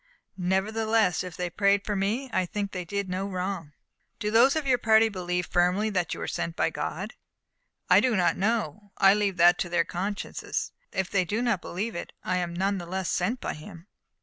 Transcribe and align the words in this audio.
Nevertheless, 0.35 1.23
if 1.23 1.37
they 1.37 1.47
prayed 1.51 1.85
for 1.85 1.95
me, 1.95 2.27
I 2.33 2.47
think 2.47 2.71
they 2.71 2.85
did 2.85 3.07
no 3.07 3.27
wrong." 3.27 3.73
"Do 4.17 4.31
those 4.31 4.55
of 4.55 4.65
your 4.65 4.79
party 4.79 5.09
believe 5.09 5.45
firmly 5.45 5.91
that 5.91 6.11
you 6.15 6.21
are 6.21 6.27
sent 6.27 6.55
by 6.55 6.71
God?" 6.71 7.13
"I 7.87 7.99
do 7.99 8.15
not 8.15 8.35
know. 8.35 8.93
I 8.97 9.13
leave 9.13 9.37
that 9.37 9.59
to 9.59 9.69
their 9.69 9.85
consciences. 9.85 10.71
But 10.89 11.01
if 11.01 11.11
they 11.11 11.23
do 11.23 11.39
not 11.43 11.61
believe 11.61 11.93
it, 11.93 12.13
I 12.23 12.37
am 12.37 12.51
none 12.55 12.79
the 12.79 12.87
less 12.87 13.11
sent 13.11 13.39
by 13.39 13.53
Him." 13.53 13.85